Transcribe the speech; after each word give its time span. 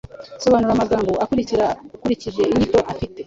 Sobanura 0.43 0.71
amagambo 0.73 1.11
akurikira 1.23 1.65
ukurikije 1.95 2.41
inyito 2.53 2.79
afite 2.91 3.19